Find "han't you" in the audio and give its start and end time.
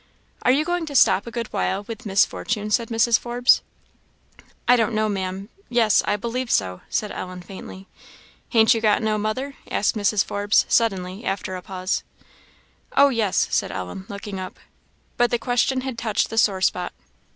8.49-8.81